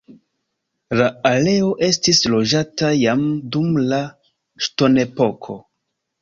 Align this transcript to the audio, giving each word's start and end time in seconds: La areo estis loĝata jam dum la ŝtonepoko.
La 1.01 1.09
areo 1.29 1.67
estis 1.87 2.21
loĝata 2.35 2.89
jam 3.01 3.21
dum 3.57 3.69
la 3.93 4.01
ŝtonepoko. 4.69 5.61